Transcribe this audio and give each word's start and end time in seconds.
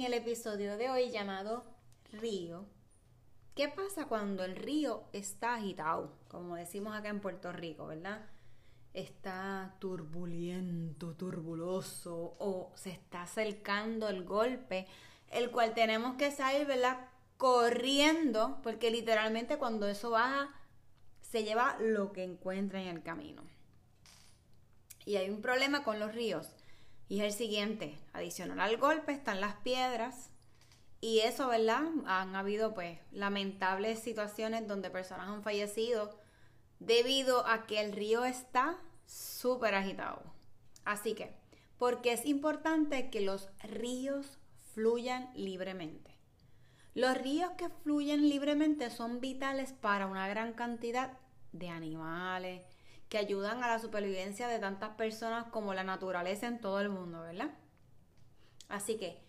El 0.00 0.14
episodio 0.14 0.78
de 0.78 0.88
hoy 0.88 1.10
llamado 1.10 1.62
río, 2.10 2.64
¿qué 3.54 3.68
pasa 3.68 4.06
cuando 4.06 4.44
el 4.44 4.56
río 4.56 5.04
está 5.12 5.56
agitado? 5.56 6.16
Como 6.28 6.56
decimos 6.56 6.96
acá 6.96 7.10
en 7.10 7.20
Puerto 7.20 7.52
Rico, 7.52 7.86
¿verdad? 7.86 8.24
Está 8.94 9.76
turbulento, 9.78 11.14
turbuloso 11.16 12.34
o 12.38 12.72
se 12.76 12.90
está 12.90 13.22
acercando 13.24 14.08
el 14.08 14.24
golpe, 14.24 14.86
el 15.28 15.50
cual 15.50 15.74
tenemos 15.74 16.16
que 16.16 16.32
salir, 16.32 16.66
¿verdad? 16.66 17.06
Corriendo, 17.36 18.58
porque 18.62 18.90
literalmente 18.90 19.58
cuando 19.58 19.86
eso 19.86 20.08
baja, 20.08 20.48
se 21.20 21.44
lleva 21.44 21.76
lo 21.78 22.12
que 22.12 22.24
encuentra 22.24 22.80
en 22.80 22.88
el 22.88 23.02
camino. 23.02 23.42
Y 25.04 25.16
hay 25.16 25.28
un 25.28 25.42
problema 25.42 25.84
con 25.84 26.00
los 26.00 26.14
ríos. 26.14 26.59
Y 27.10 27.18
es 27.18 27.24
el 27.24 27.32
siguiente, 27.32 27.98
adicional 28.12 28.60
al 28.60 28.76
golpe 28.76 29.10
están 29.10 29.40
las 29.40 29.56
piedras, 29.56 30.30
y 31.00 31.18
eso, 31.20 31.48
¿verdad? 31.48 31.82
Han 32.06 32.36
habido 32.36 32.72
pues 32.72 33.00
lamentables 33.10 33.98
situaciones 33.98 34.68
donde 34.68 34.90
personas 34.90 35.26
han 35.26 35.42
fallecido 35.42 36.16
debido 36.78 37.44
a 37.48 37.66
que 37.66 37.80
el 37.80 37.90
río 37.90 38.24
está 38.24 38.78
súper 39.06 39.74
agitado. 39.74 40.22
Así 40.84 41.14
que, 41.14 41.34
porque 41.78 42.12
es 42.12 42.24
importante 42.26 43.10
que 43.10 43.22
los 43.22 43.48
ríos 43.64 44.38
fluyan 44.72 45.32
libremente. 45.34 46.16
Los 46.94 47.18
ríos 47.18 47.50
que 47.58 47.70
fluyen 47.70 48.28
libremente 48.28 48.88
son 48.88 49.20
vitales 49.20 49.72
para 49.72 50.06
una 50.06 50.28
gran 50.28 50.52
cantidad 50.52 51.18
de 51.50 51.70
animales 51.70 52.62
que 53.10 53.18
ayudan 53.18 53.62
a 53.62 53.68
la 53.68 53.78
supervivencia 53.78 54.48
de 54.48 54.58
tantas 54.58 54.90
personas 54.96 55.48
como 55.48 55.74
la 55.74 55.84
naturaleza 55.84 56.46
en 56.46 56.62
todo 56.62 56.80
el 56.80 56.88
mundo, 56.88 57.20
¿verdad? 57.20 57.50
Así 58.68 58.96
que 58.96 59.20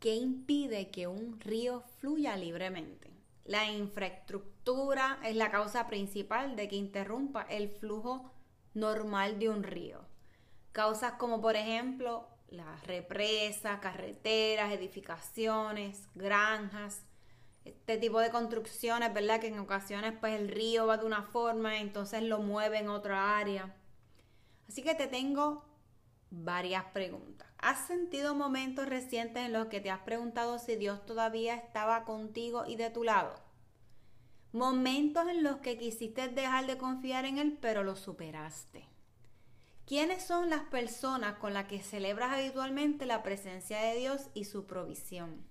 ¿Qué 0.00 0.14
impide 0.14 0.90
que 0.90 1.06
un 1.06 1.38
río 1.40 1.82
fluya 1.98 2.34
libremente? 2.34 3.10
La 3.44 3.70
infraestructura 3.70 5.18
es 5.22 5.36
la 5.36 5.50
causa 5.50 5.88
principal 5.88 6.56
de 6.56 6.68
que 6.68 6.76
interrumpa 6.76 7.42
el 7.42 7.68
flujo 7.68 8.32
normal 8.72 9.38
de 9.38 9.50
un 9.50 9.62
río. 9.62 10.00
Causas 10.72 11.12
como 11.18 11.42
por 11.42 11.54
ejemplo 11.54 12.26
las 12.48 12.86
represas, 12.86 13.80
carreteras, 13.80 14.72
edificaciones, 14.72 16.08
granjas, 16.14 17.04
este 17.64 17.98
tipo 17.98 18.20
de 18.20 18.30
construcciones, 18.30 19.12
¿verdad? 19.12 19.40
Que 19.40 19.48
en 19.48 19.58
ocasiones 19.58 20.14
pues 20.18 20.38
el 20.38 20.48
río 20.48 20.86
va 20.86 20.96
de 20.96 21.06
una 21.06 21.22
forma, 21.22 21.78
entonces 21.78 22.22
lo 22.22 22.38
mueve 22.38 22.78
en 22.78 22.88
otra 22.88 23.38
área. 23.38 23.74
Así 24.68 24.82
que 24.82 24.94
te 24.94 25.06
tengo 25.06 25.64
varias 26.30 26.84
preguntas. 26.86 27.48
¿Has 27.58 27.86
sentido 27.86 28.34
momentos 28.34 28.86
recientes 28.86 29.44
en 29.44 29.52
los 29.52 29.66
que 29.66 29.80
te 29.80 29.90
has 29.90 30.00
preguntado 30.00 30.58
si 30.58 30.76
Dios 30.76 31.04
todavía 31.04 31.56
estaba 31.56 32.04
contigo 32.04 32.64
y 32.66 32.76
de 32.76 32.90
tu 32.90 33.04
lado? 33.04 33.34
Momentos 34.52 35.28
en 35.28 35.42
los 35.42 35.58
que 35.58 35.76
quisiste 35.76 36.28
dejar 36.28 36.66
de 36.66 36.78
confiar 36.78 37.24
en 37.24 37.38
Él, 37.38 37.58
pero 37.60 37.84
lo 37.84 37.96
superaste. 37.96 38.88
¿Quiénes 39.86 40.24
son 40.24 40.50
las 40.50 40.62
personas 40.62 41.34
con 41.38 41.52
las 41.52 41.66
que 41.66 41.82
celebras 41.82 42.32
habitualmente 42.32 43.06
la 43.06 43.22
presencia 43.22 43.80
de 43.80 43.96
Dios 43.96 44.30
y 44.34 44.44
su 44.44 44.66
provisión? 44.66 45.49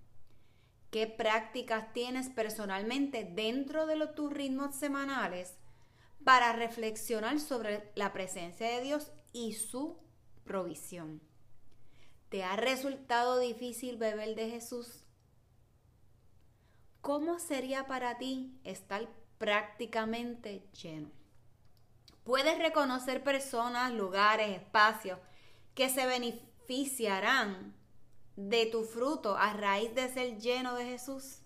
¿Qué 0.91 1.07
prácticas 1.07 1.93
tienes 1.93 2.29
personalmente 2.29 3.23
dentro 3.23 3.85
de 3.85 3.95
los, 3.95 4.15
tus 4.15 4.31
ritmos 4.31 4.75
semanales 4.75 5.57
para 6.23 6.53
reflexionar 6.53 7.39
sobre 7.39 7.91
la 7.95 8.13
presencia 8.13 8.67
de 8.67 8.81
Dios 8.81 9.11
y 9.33 9.53
su 9.53 9.97
provisión. 10.43 11.21
¿Te 12.29 12.43
ha 12.43 12.55
resultado 12.55 13.39
difícil 13.39 13.97
beber 13.97 14.35
de 14.35 14.49
Jesús? 14.49 15.03
¿Cómo 17.01 17.39
sería 17.39 17.87
para 17.87 18.17
ti 18.17 18.59
estar 18.63 19.07
prácticamente 19.37 20.67
lleno? 20.81 21.11
Puedes 22.23 22.59
reconocer 22.59 23.23
personas, 23.23 23.93
lugares, 23.93 24.55
espacios 24.59 25.17
que 25.73 25.89
se 25.89 26.05
beneficiarán 26.05 27.73
de 28.39 28.67
tu 28.67 28.83
fruto 28.83 29.35
a 29.35 29.51
raíz 29.51 29.93
de 29.93 30.07
ser 30.07 30.39
lleno 30.39 30.73
de 30.75 30.85
Jesús. 30.85 31.39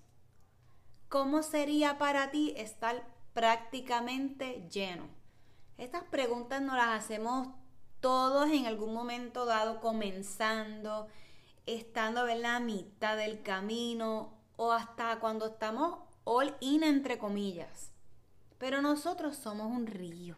¿Cómo 1.09 1.41
sería 1.41 1.97
para 1.97 2.29
ti 2.29 2.53
estar 2.55 3.03
prácticamente 3.33 4.67
lleno? 4.69 5.07
Estas 5.79 6.03
preguntas 6.03 6.61
nos 6.61 6.75
las 6.75 7.03
hacemos 7.03 7.47
todos 7.99 8.51
en 8.51 8.67
algún 8.67 8.93
momento 8.93 9.45
dado 9.45 9.81
comenzando, 9.81 11.07
estando 11.65 12.27
en 12.27 12.43
la 12.43 12.59
mitad 12.59 13.17
del 13.17 13.41
camino 13.41 14.37
o 14.55 14.71
hasta 14.71 15.19
cuando 15.19 15.47
estamos 15.47 15.97
all 16.25 16.55
in 16.59 16.83
entre 16.83 17.17
comillas. 17.17 17.91
Pero 18.59 18.83
nosotros 18.83 19.35
somos 19.35 19.65
un 19.65 19.87
río. 19.87 20.37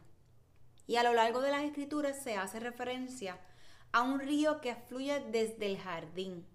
Y 0.87 0.95
a 0.95 1.03
lo 1.03 1.13
largo 1.13 1.41
de 1.41 1.51
las 1.51 1.63
escrituras 1.63 2.17
se 2.23 2.37
hace 2.37 2.61
referencia 2.61 3.33
a 3.33 3.54
un 4.01 4.19
río 4.19 4.61
que 4.61 4.75
fluye 4.75 5.19
desde 5.31 5.67
el 5.67 5.77
jardín, 5.77 6.45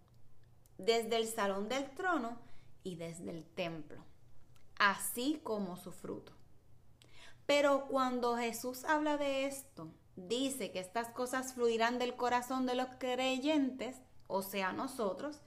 desde 0.79 1.17
el 1.17 1.27
salón 1.27 1.69
del 1.69 1.91
trono 1.95 2.39
y 2.83 2.97
desde 2.97 3.31
el 3.31 3.45
templo, 3.45 4.05
así 4.79 5.41
como 5.43 5.77
su 5.77 5.93
fruto. 5.93 6.33
Pero 7.47 7.87
cuando 7.89 8.37
Jesús 8.37 8.85
habla 8.85 9.17
de 9.17 9.47
esto, 9.47 9.93
dice 10.17 10.71
que 10.71 10.81
estas 10.81 11.09
cosas 11.09 11.55
fluirán 11.55 11.99
del 11.99 12.15
corazón 12.17 12.67
de 12.67 12.75
los 12.75 12.89
creyentes, 12.99 13.97
o 14.27 14.43
sea, 14.43 14.73
nosotros, 14.73 15.41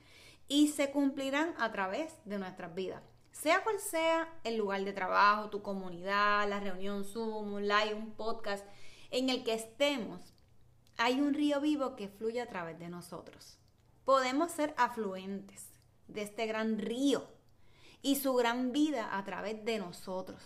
y 0.48 0.70
se 0.70 0.92
cumplirán 0.92 1.56
a 1.58 1.72
través 1.72 2.14
de 2.26 2.38
nuestras 2.38 2.76
vidas. 2.76 3.04
Sea 3.32 3.64
cual 3.64 3.80
sea 3.80 4.32
el 4.44 4.58
lugar 4.58 4.84
de 4.84 4.94
trabajo, 4.94 5.50
tu 5.50 5.62
comunidad, 5.62 6.48
la 6.48 6.60
reunión 6.60 7.04
Zoom, 7.04 7.54
un 7.54 7.68
live, 7.68 7.94
un 7.94 8.12
podcast, 8.12 8.66
en 9.10 9.30
el 9.30 9.44
que 9.44 9.54
estemos, 9.54 10.33
hay 10.98 11.20
un 11.20 11.34
río 11.34 11.60
vivo 11.62 11.96
que 11.96 12.08
fluye 12.08 12.42
a 12.42 12.48
través 12.48 12.80
de 12.80 12.90
nosotros. 12.90 13.58
Podemos 14.06 14.52
ser 14.52 14.74
afluentes 14.78 15.68
de 16.08 16.24
este 16.24 16.46
gran 16.46 16.78
río 16.78 17.28
y 18.02 18.18
su 18.18 18.34
gran 18.34 18.72
vida 18.72 19.18
a 19.18 19.24
través 19.24 19.64
de 19.64 19.80
nosotros. 19.80 20.42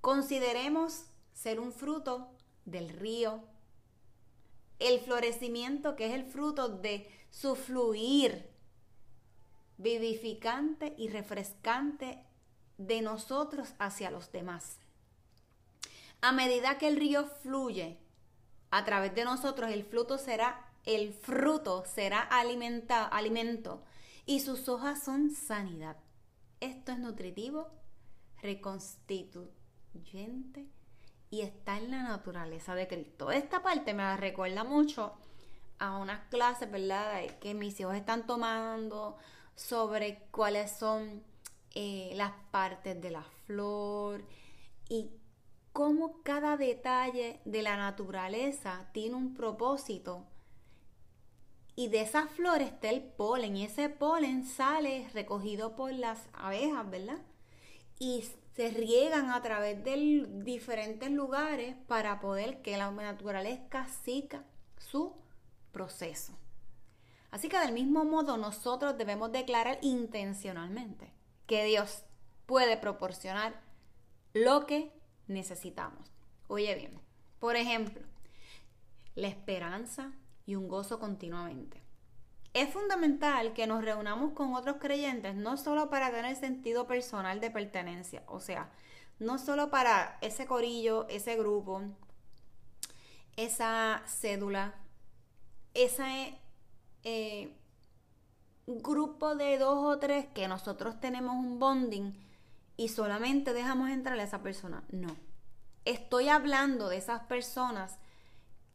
Consideremos 0.00 1.04
ser 1.32 1.60
un 1.60 1.72
fruto 1.72 2.30
del 2.64 2.90
río, 2.90 3.42
el 4.78 5.00
florecimiento 5.00 5.96
que 5.96 6.06
es 6.06 6.14
el 6.14 6.24
fruto 6.24 6.68
de 6.68 7.10
su 7.30 7.54
fluir 7.56 8.50
vivificante 9.78 10.94
y 10.98 11.08
refrescante 11.08 12.22
de 12.76 13.00
nosotros 13.02 13.74
hacia 13.78 14.10
los 14.10 14.30
demás. 14.30 14.78
A 16.20 16.32
medida 16.32 16.76
que 16.76 16.88
el 16.88 16.96
río 16.96 17.26
fluye 17.26 17.98
a 18.70 18.84
través 18.84 19.14
de 19.14 19.24
nosotros, 19.24 19.70
el 19.70 19.84
fruto 19.84 20.18
será 20.18 20.70
el 20.84 21.12
fruto 21.12 21.84
será 21.84 22.20
alimento 22.20 23.82
y 24.26 24.40
sus 24.40 24.68
hojas 24.68 25.02
son 25.02 25.30
sanidad. 25.30 25.96
Esto 26.60 26.92
es 26.92 26.98
nutritivo, 26.98 27.68
reconstituyente 28.42 30.68
y 31.30 31.40
está 31.42 31.78
en 31.78 31.90
la 31.90 32.02
naturaleza 32.02 32.74
de 32.74 32.88
Cristo. 32.88 33.30
Esta 33.30 33.62
parte 33.62 33.94
me 33.94 34.16
recuerda 34.16 34.64
mucho 34.64 35.14
a 35.78 35.96
unas 35.96 36.28
clases, 36.28 36.70
¿verdad?, 36.70 37.24
que 37.40 37.54
mis 37.54 37.78
hijos 37.80 37.94
están 37.94 38.26
tomando 38.26 39.16
sobre 39.54 40.26
cuáles 40.30 40.72
son 40.72 41.22
eh, 41.74 42.12
las 42.14 42.32
partes 42.50 43.00
de 43.00 43.10
la 43.10 43.22
flor 43.46 44.24
y 44.88 45.10
cómo 45.72 46.22
cada 46.22 46.56
detalle 46.56 47.40
de 47.44 47.62
la 47.62 47.76
naturaleza 47.76 48.88
tiene 48.92 49.14
un 49.14 49.34
propósito. 49.34 50.26
Y 51.76 51.88
de 51.88 52.02
esas 52.02 52.30
flores 52.30 52.72
está 52.72 52.90
el 52.90 53.02
polen 53.02 53.56
y 53.56 53.64
ese 53.64 53.88
polen 53.88 54.44
sale 54.44 55.08
recogido 55.14 55.76
por 55.76 55.92
las 55.92 56.28
abejas, 56.32 56.90
¿verdad? 56.90 57.18
Y 57.98 58.24
se 58.54 58.70
riegan 58.70 59.30
a 59.30 59.40
través 59.40 59.82
de 59.84 60.26
diferentes 60.42 61.10
lugares 61.10 61.76
para 61.86 62.20
poder 62.20 62.60
que 62.62 62.76
la 62.76 62.90
naturaleza 62.90 63.86
siga 64.04 64.44
su 64.76 65.14
proceso. 65.72 66.36
Así 67.30 67.48
que 67.48 67.58
del 67.58 67.72
mismo 67.72 68.04
modo 68.04 68.36
nosotros 68.36 68.98
debemos 68.98 69.30
declarar 69.30 69.78
intencionalmente 69.82 71.12
que 71.46 71.64
Dios 71.64 72.02
puede 72.46 72.76
proporcionar 72.76 73.60
lo 74.34 74.66
que 74.66 74.92
necesitamos. 75.30 76.12
Oye 76.48 76.74
bien, 76.74 77.00
por 77.38 77.56
ejemplo, 77.56 78.02
la 79.14 79.28
esperanza 79.28 80.12
y 80.44 80.56
un 80.56 80.68
gozo 80.68 80.98
continuamente. 80.98 81.80
Es 82.52 82.70
fundamental 82.70 83.52
que 83.52 83.68
nos 83.68 83.84
reunamos 83.84 84.32
con 84.32 84.54
otros 84.54 84.76
creyentes 84.80 85.36
no 85.36 85.56
solo 85.56 85.88
para 85.88 86.10
tener 86.10 86.34
sentido 86.34 86.86
personal 86.86 87.40
de 87.40 87.50
pertenencia, 87.50 88.24
o 88.26 88.40
sea, 88.40 88.70
no 89.20 89.38
solo 89.38 89.70
para 89.70 90.18
ese 90.20 90.46
corillo, 90.46 91.06
ese 91.08 91.36
grupo, 91.36 91.82
esa 93.36 94.02
cédula, 94.06 94.74
ese 95.74 96.36
eh, 97.04 97.56
grupo 98.66 99.36
de 99.36 99.58
dos 99.58 99.78
o 99.84 99.98
tres 100.00 100.26
que 100.34 100.48
nosotros 100.48 100.98
tenemos 101.00 101.36
un 101.36 101.60
bonding 101.60 102.29
y 102.80 102.88
solamente 102.88 103.52
dejamos 103.52 103.90
entrar 103.90 104.18
a 104.18 104.22
esa 104.22 104.42
persona. 104.42 104.82
No. 104.90 105.14
Estoy 105.84 106.30
hablando 106.30 106.88
de 106.88 106.96
esas 106.96 107.20
personas 107.24 107.98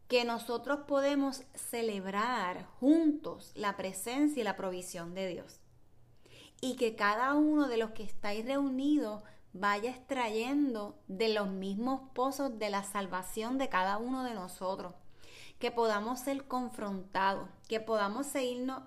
que 0.08 0.26
nosotros 0.26 0.82
podemos 0.88 1.42
celebrar 1.56 2.68
juntos 2.80 3.52
la 3.56 3.76
presencia 3.78 4.42
y 4.42 4.44
la 4.44 4.56
provisión 4.56 5.16
de 5.16 5.28
Dios. 5.28 5.60
Y 6.62 6.76
que 6.76 6.96
cada 6.96 7.34
uno 7.34 7.68
de 7.68 7.78
los 7.78 7.94
que 7.94 8.04
estáis 8.04 8.46
reunidos 8.46 9.24
vaya 9.54 9.90
extrayendo 9.90 11.00
de 11.08 11.30
los 11.30 11.50
mismos 11.50 12.02
pozos 12.14 12.60
de 12.60 12.70
la 12.70 12.84
salvación 12.84 13.58
de 13.58 13.70
cada 13.70 13.98
uno 13.98 14.24
de 14.24 14.36
nosotros 14.36 14.94
que 15.58 15.72
podamos 15.72 16.20
ser 16.20 16.46
confrontados, 16.48 17.50
que 17.68 17.80
podamos 17.80 18.28
seguirnos 18.28 18.84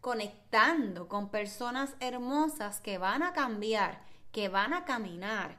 conectando 0.00 1.08
con 1.08 1.30
personas 1.30 1.96
hermosas 1.98 2.80
que 2.80 2.98
van 2.98 3.24
a 3.24 3.32
cambiar, 3.32 4.11
que 4.32 4.48
van 4.48 4.74
a 4.74 4.84
caminar 4.84 5.58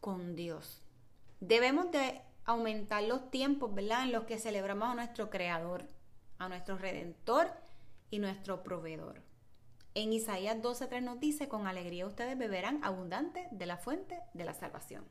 con 0.00 0.34
Dios. 0.34 0.82
Debemos 1.40 1.90
de 1.90 2.20
aumentar 2.44 3.02
los 3.04 3.30
tiempos, 3.30 3.74
¿verdad? 3.74 4.04
En 4.04 4.12
los 4.12 4.24
que 4.24 4.38
celebramos 4.38 4.88
a 4.88 4.94
nuestro 4.94 5.30
Creador, 5.30 5.86
a 6.38 6.48
nuestro 6.48 6.76
Redentor 6.76 7.52
y 8.10 8.18
nuestro 8.18 8.62
Proveedor. 8.62 9.22
En 9.94 10.12
Isaías 10.12 10.60
12:3 10.60 11.02
nos 11.02 11.20
dice, 11.20 11.48
con 11.48 11.66
alegría 11.66 12.06
ustedes 12.06 12.36
beberán 12.36 12.82
abundante 12.82 13.46
de 13.50 13.66
la 13.66 13.76
fuente 13.76 14.20
de 14.32 14.44
la 14.44 14.52
salvación. 14.52 15.04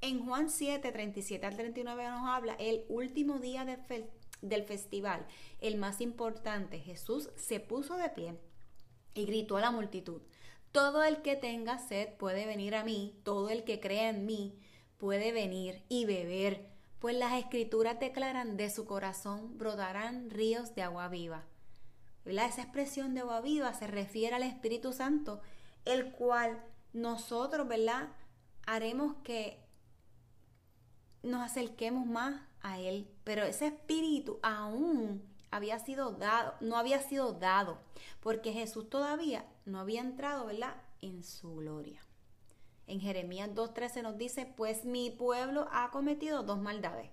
En 0.00 0.24
Juan 0.24 0.48
7, 0.48 0.92
37 0.92 1.44
al 1.44 1.56
39 1.56 2.08
nos 2.08 2.28
habla 2.28 2.54
el 2.54 2.84
último 2.88 3.40
día 3.40 3.64
del 4.40 4.64
festival, 4.64 5.26
el 5.60 5.76
más 5.76 6.00
importante. 6.00 6.78
Jesús 6.78 7.30
se 7.36 7.58
puso 7.60 7.96
de 7.96 8.08
pie 8.08 8.38
y 9.14 9.26
gritó 9.26 9.56
a 9.56 9.60
la 9.60 9.72
multitud, 9.72 10.22
todo 10.72 11.04
el 11.04 11.22
que 11.22 11.36
tenga 11.36 11.78
sed 11.78 12.14
puede 12.14 12.46
venir 12.46 12.74
a 12.74 12.84
mí, 12.84 13.18
todo 13.24 13.50
el 13.50 13.64
que 13.64 13.80
crea 13.80 14.10
en 14.10 14.26
mí 14.26 14.58
puede 14.96 15.32
venir 15.32 15.84
y 15.88 16.04
beber, 16.04 16.68
pues 16.98 17.16
las 17.16 17.34
escrituras 17.34 18.00
declaran 18.00 18.56
de 18.56 18.70
su 18.70 18.84
corazón 18.84 19.56
brotarán 19.56 20.30
ríos 20.30 20.74
de 20.74 20.82
agua 20.82 21.08
viva. 21.08 21.44
Esa 22.24 22.62
expresión 22.62 23.14
de 23.14 23.20
agua 23.20 23.40
viva 23.40 23.72
se 23.72 23.86
refiere 23.86 24.34
al 24.34 24.42
Espíritu 24.42 24.92
Santo, 24.92 25.40
el 25.84 26.12
cual 26.12 26.62
nosotros, 26.92 27.66
¿verdad? 27.66 28.08
Haremos 28.66 29.16
que 29.22 29.64
nos 31.22 31.42
acerquemos 31.42 32.06
más 32.06 32.42
a 32.60 32.78
Él. 32.78 33.08
Pero 33.24 33.44
ese 33.44 33.68
espíritu 33.68 34.38
aún 34.42 35.22
había 35.50 35.78
sido 35.78 36.12
dado, 36.12 36.54
no 36.60 36.76
había 36.76 37.00
sido 37.00 37.32
dado, 37.32 37.78
porque 38.20 38.52
Jesús 38.52 38.88
todavía 38.88 39.46
no 39.64 39.80
había 39.80 40.00
entrado, 40.00 40.46
¿verdad?, 40.46 40.76
en 41.00 41.22
su 41.22 41.56
gloria. 41.56 42.00
En 42.86 43.00
Jeremías 43.00 43.50
2.13 43.50 44.02
nos 44.02 44.18
dice, 44.18 44.46
pues 44.46 44.84
mi 44.84 45.10
pueblo 45.10 45.68
ha 45.70 45.90
cometido 45.90 46.42
dos 46.42 46.58
maldades. 46.58 47.10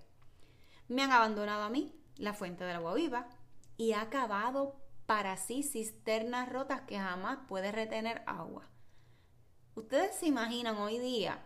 Me 0.88 1.02
han 1.02 1.12
abandonado 1.12 1.62
a 1.62 1.70
mí, 1.70 1.94
la 2.16 2.32
fuente 2.32 2.64
del 2.64 2.76
agua 2.76 2.94
viva, 2.94 3.28
y 3.76 3.92
ha 3.92 4.08
cavado 4.08 4.76
para 5.04 5.36
sí 5.36 5.62
cisternas 5.62 6.48
rotas 6.48 6.82
que 6.82 6.98
jamás 6.98 7.38
puede 7.48 7.72
retener 7.72 8.22
agua. 8.26 8.68
Ustedes 9.74 10.16
se 10.16 10.26
imaginan 10.26 10.76
hoy 10.78 10.98
día 10.98 11.44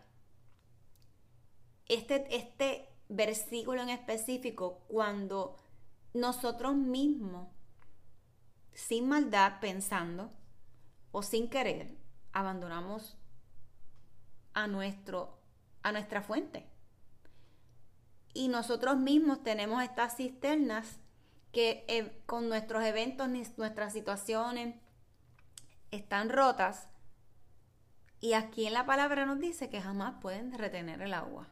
este, 1.86 2.24
este 2.34 2.88
versículo 3.08 3.82
en 3.82 3.90
específico 3.90 4.84
cuando 4.86 5.56
nosotros 6.12 6.74
mismos, 6.74 7.48
sin 8.72 9.08
maldad, 9.08 9.60
pensando 9.60 10.32
o 11.12 11.22
sin 11.22 11.48
querer, 11.48 11.96
abandonamos 12.32 13.16
a, 14.54 14.66
nuestro, 14.66 15.40
a 15.82 15.92
nuestra 15.92 16.22
fuente. 16.22 16.68
Y 18.32 18.48
nosotros 18.48 18.96
mismos 18.96 19.42
tenemos 19.42 19.82
estas 19.82 20.16
cisternas 20.16 21.00
que 21.52 21.84
eh, 21.88 22.22
con 22.26 22.48
nuestros 22.48 22.84
eventos, 22.84 23.28
nuestras 23.56 23.92
situaciones 23.92 24.76
están 25.90 26.28
rotas. 26.28 26.88
Y 28.20 28.34
aquí 28.34 28.66
en 28.66 28.74
la 28.74 28.86
palabra 28.86 29.26
nos 29.26 29.40
dice 29.40 29.68
que 29.68 29.80
jamás 29.80 30.20
pueden 30.20 30.56
retener 30.56 31.02
el 31.02 31.14
agua. 31.14 31.48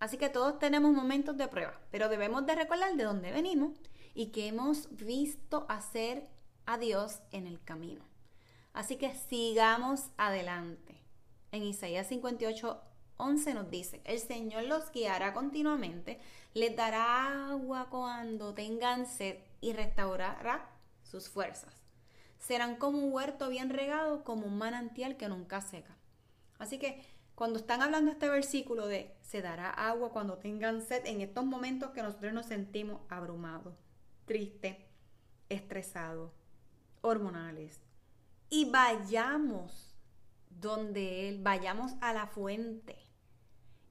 Así 0.00 0.16
que 0.16 0.28
todos 0.28 0.58
tenemos 0.58 0.92
momentos 0.92 1.36
de 1.36 1.48
prueba, 1.48 1.80
pero 1.90 2.08
debemos 2.08 2.46
de 2.46 2.54
recordar 2.54 2.94
de 2.94 3.04
dónde 3.04 3.32
venimos 3.32 3.72
y 4.14 4.26
que 4.26 4.48
hemos 4.48 4.94
visto 4.96 5.66
hacer 5.68 6.28
a 6.66 6.78
Dios 6.78 7.20
en 7.32 7.46
el 7.46 7.62
camino. 7.62 8.04
Así 8.72 8.96
que 8.96 9.14
sigamos 9.14 10.10
adelante. 10.16 11.02
En 11.50 11.62
Isaías 11.64 12.06
58, 12.08 12.80
11 13.16 13.54
nos 13.54 13.70
dice, 13.70 14.00
el 14.04 14.20
Señor 14.20 14.64
los 14.64 14.92
guiará 14.92 15.32
continuamente, 15.32 16.20
les 16.54 16.76
dará 16.76 17.50
agua 17.50 17.88
cuando 17.90 18.54
tengan 18.54 19.06
sed 19.06 19.38
y 19.60 19.72
restaurará 19.72 20.70
sus 21.02 21.28
fuerzas. 21.28 21.74
Serán 22.38 22.76
como 22.76 22.98
un 22.98 23.12
huerto 23.12 23.48
bien 23.48 23.70
regado, 23.70 24.22
como 24.22 24.46
un 24.46 24.58
manantial 24.58 25.16
que 25.16 25.28
nunca 25.28 25.60
seca. 25.60 25.96
Así 26.58 26.78
que 26.78 27.02
cuando 27.38 27.60
están 27.60 27.82
hablando 27.82 28.10
este 28.10 28.28
versículo 28.28 28.88
de 28.88 29.16
se 29.22 29.40
dará 29.42 29.70
agua 29.70 30.10
cuando 30.10 30.38
tengan 30.38 30.82
sed, 30.82 31.06
en 31.06 31.20
estos 31.20 31.44
momentos 31.44 31.92
que 31.92 32.02
nosotros 32.02 32.32
nos 32.32 32.46
sentimos 32.46 33.00
abrumados, 33.08 33.76
tristes, 34.24 34.76
estresados, 35.48 36.32
hormonales, 37.00 37.80
y 38.50 38.68
vayamos 38.68 39.94
donde 40.50 41.28
Él, 41.28 41.40
vayamos 41.40 41.92
a 42.00 42.12
la 42.12 42.26
fuente. 42.26 42.98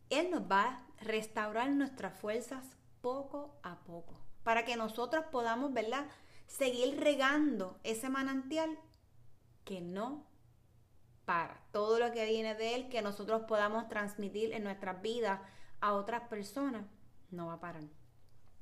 Él 0.10 0.30
nos 0.30 0.42
va 0.42 0.64
a 0.66 0.86
restaurar 1.00 1.70
nuestras 1.70 2.20
fuerzas 2.20 2.66
poco 3.00 3.58
a 3.64 3.80
poco, 3.86 4.20
para 4.44 4.66
que 4.66 4.76
nosotros 4.76 5.24
podamos, 5.32 5.72
¿verdad? 5.72 6.06
Seguir 6.48 7.00
regando 7.00 7.80
ese 7.86 8.10
manantial 8.10 8.78
que 9.64 9.80
no 9.80 10.28
para. 11.28 11.60
Todo 11.74 12.00
lo 12.00 12.12
que 12.14 12.26
viene 12.26 12.56
de 12.56 12.74
Él, 12.74 12.90
que 12.90 13.02
nosotros 13.02 13.44
podamos 13.48 13.90
transmitir 13.90 14.54
en 14.54 14.64
nuestras 14.64 15.02
vidas 15.02 15.42
a 15.82 15.94
otras 15.94 16.22
personas, 16.30 16.86
no 17.32 17.48
va 17.48 17.56
a 17.56 17.60
parar. 17.60 17.84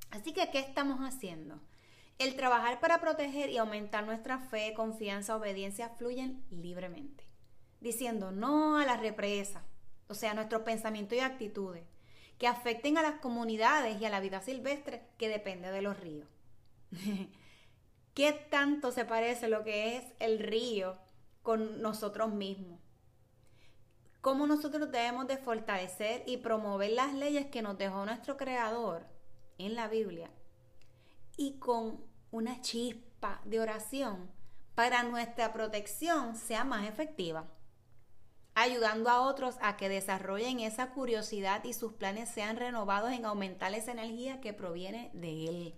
Así 0.10 0.34
que, 0.34 0.50
¿qué 0.50 0.60
estamos 0.60 1.00
haciendo? 1.00 1.62
El 2.18 2.36
trabajar 2.36 2.80
para 2.80 3.00
proteger 3.00 3.52
y 3.52 3.60
aumentar 3.60 4.06
nuestra 4.06 4.40
fe, 4.40 4.74
confianza, 4.76 5.36
obediencia 5.36 5.90
fluyen 5.90 6.44
libremente, 6.50 7.24
diciendo 7.82 8.32
no 8.32 8.80
a 8.80 8.86
la 8.86 8.98
represa, 8.98 9.64
o 10.08 10.16
sea, 10.16 10.34
nuestros 10.34 10.64
pensamientos 10.64 11.18
y 11.20 11.22
actitudes, 11.22 11.84
que 12.40 12.48
afecten 12.48 12.98
a 12.98 13.04
las 13.04 13.20
comunidades 13.20 14.02
y 14.02 14.06
a 14.06 14.10
la 14.10 14.22
vida 14.22 14.42
silvestre 14.42 15.04
que 15.20 15.30
depende 15.30 15.70
de 15.70 15.84
los 15.84 16.00
ríos. 16.00 16.28
¿Qué 18.16 18.34
tanto 18.50 18.92
se 18.92 19.06
parece 19.06 19.50
lo 19.50 19.64
que 19.64 19.98
es 19.98 20.04
el 20.18 20.40
río 20.40 20.98
con 21.46 21.82
nosotros 21.82 22.34
mismos? 22.34 22.82
¿Cómo 24.20 24.48
nosotros 24.48 24.92
debemos 24.92 25.28
de 25.28 25.38
fortalecer 25.38 26.24
y 26.26 26.38
promover 26.38 26.92
las 26.92 27.14
leyes 27.14 27.46
que 27.46 27.62
nos 27.62 27.78
dejó 27.78 28.04
nuestro 28.04 28.36
Creador 28.36 29.06
en 29.60 29.76
la 29.76 29.88
Biblia 29.88 30.32
y 31.38 31.60
con 31.60 32.04
una 32.32 32.60
chispa 32.62 33.40
de 33.46 33.60
oración 33.60 34.32
para 34.74 35.04
nuestra 35.04 35.54
protección 35.54 36.36
sea 36.36 36.64
más 36.64 36.90
efectiva, 36.90 37.46
ayudando 38.56 39.12
a 39.12 39.22
otros 39.22 39.56
a 39.62 39.78
que 39.78 39.88
desarrollen 39.88 40.60
esa 40.60 40.90
curiosidad 40.90 41.64
y 41.64 41.74
sus 41.74 41.94
planes 41.94 42.28
sean 42.28 42.58
renovados 42.58 43.12
en 43.12 43.24
aumentar 43.24 43.74
esa 43.76 43.92
energía 43.92 44.42
que 44.42 44.54
proviene 44.54 45.12
de 45.14 45.48
Él, 45.48 45.76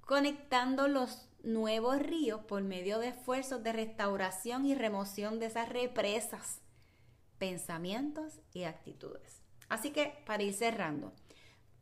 conectando 0.00 0.88
los 0.88 1.29
nuevos 1.44 1.98
ríos 1.98 2.40
por 2.44 2.62
medio 2.62 2.98
de 2.98 3.08
esfuerzos 3.08 3.62
de 3.62 3.72
restauración 3.72 4.66
y 4.66 4.74
remoción 4.74 5.38
de 5.38 5.46
esas 5.46 5.68
represas, 5.68 6.60
pensamientos 7.38 8.40
y 8.52 8.64
actitudes. 8.64 9.42
Así 9.68 9.90
que, 9.90 10.22
para 10.26 10.42
ir 10.42 10.54
cerrando, 10.54 11.12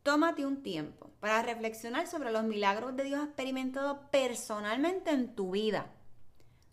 Tómate 0.09 0.47
un 0.47 0.62
tiempo 0.62 1.11
para 1.21 1.43
reflexionar 1.43 2.07
sobre 2.07 2.31
los 2.31 2.43
milagros 2.43 2.97
de 2.97 3.05
Dios 3.05 3.23
experimentados 3.23 3.99
personalmente 4.11 5.11
en 5.11 5.35
tu 5.35 5.50
vida 5.50 5.93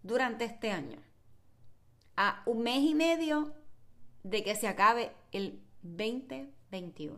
durante 0.04 0.46
este 0.46 0.72
año. 0.72 1.02
A 2.16 2.44
un 2.46 2.64
mes 2.64 2.82
y 2.82 2.96
medio 2.96 3.54
de 4.24 4.42
que 4.42 4.56
se 4.56 4.70
acabe 4.70 5.12
el 5.34 5.62
2021. 5.82 7.18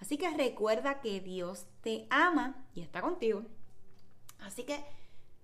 Así 0.00 0.18
que 0.18 0.30
recuerda 0.36 1.00
que 1.00 1.20
Dios 1.20 1.66
te 1.80 2.06
ama 2.10 2.66
y 2.74 2.82
está 2.82 3.00
contigo. 3.00 3.46
Así 4.42 4.64
que, 4.64 4.84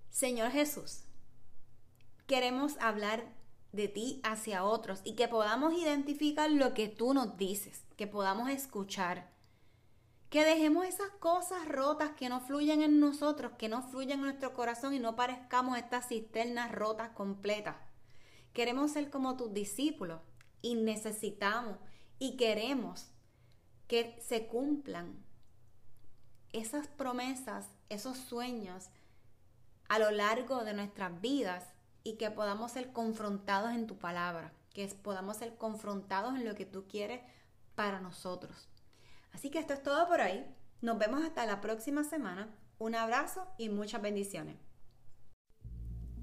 Señor 0.09 0.51
Jesús, 0.51 1.03
queremos 2.27 2.77
hablar 2.79 3.25
de 3.71 3.87
ti 3.87 4.21
hacia 4.23 4.63
otros 4.63 5.01
y 5.03 5.15
que 5.15 5.27
podamos 5.27 5.73
identificar 5.73 6.49
lo 6.49 6.73
que 6.73 6.87
tú 6.87 7.13
nos 7.13 7.37
dices, 7.37 7.83
que 7.95 8.07
podamos 8.07 8.49
escuchar 8.49 9.29
que 10.29 10.45
dejemos 10.45 10.85
esas 10.85 11.09
cosas 11.19 11.67
rotas 11.67 12.11
que 12.11 12.29
no 12.29 12.39
fluyen 12.39 12.83
en 12.83 12.99
nosotros, 12.99 13.53
que 13.57 13.67
no 13.67 13.81
fluyen 13.81 14.19
en 14.19 14.21
nuestro 14.21 14.53
corazón 14.53 14.93
y 14.93 14.99
no 14.99 15.15
parezcamos 15.15 15.77
estas 15.77 16.07
cisternas 16.07 16.71
rotas 16.71 17.09
completas. 17.09 17.77
Queremos 18.53 18.91
ser 18.91 19.09
como 19.09 19.37
tus 19.37 19.53
discípulos 19.53 20.21
y 20.61 20.75
necesitamos 20.75 21.77
y 22.19 22.37
queremos 22.37 23.09
que 23.87 24.19
se 24.21 24.45
cumplan 24.45 25.25
esas 26.53 26.87
promesas, 26.87 27.67
esos 27.89 28.17
sueños 28.17 28.89
a 29.87 29.99
lo 29.99 30.11
largo 30.11 30.63
de 30.63 30.73
nuestras 30.73 31.19
vidas 31.21 31.65
y 32.03 32.13
que 32.13 32.31
podamos 32.31 32.71
ser 32.71 32.91
confrontados 32.91 33.71
en 33.71 33.87
tu 33.87 33.97
palabra, 33.97 34.53
que 34.73 34.87
podamos 34.87 35.37
ser 35.37 35.55
confrontados 35.57 36.35
en 36.35 36.45
lo 36.45 36.55
que 36.55 36.65
tú 36.65 36.87
quieres 36.87 37.21
para 37.75 37.99
nosotros. 37.99 38.69
Así 39.33 39.49
que 39.49 39.59
esto 39.59 39.73
es 39.73 39.83
todo 39.83 40.07
por 40.07 40.21
ahí. 40.21 40.45
Nos 40.81 40.97
vemos 40.97 41.23
hasta 41.23 41.45
la 41.45 41.61
próxima 41.61 42.03
semana. 42.03 42.49
Un 42.77 42.95
abrazo 42.95 43.47
y 43.57 43.69
muchas 43.69 44.01
bendiciones. 44.01 44.68